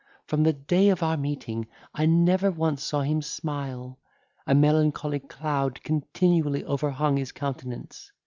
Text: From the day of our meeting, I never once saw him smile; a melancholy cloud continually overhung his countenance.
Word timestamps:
From 0.25 0.41
the 0.41 0.53
day 0.53 0.89
of 0.89 1.03
our 1.03 1.15
meeting, 1.15 1.67
I 1.93 2.07
never 2.07 2.49
once 2.49 2.81
saw 2.81 3.01
him 3.01 3.21
smile; 3.21 3.99
a 4.47 4.55
melancholy 4.55 5.19
cloud 5.19 5.83
continually 5.83 6.65
overhung 6.65 7.17
his 7.17 7.31
countenance. 7.31 8.11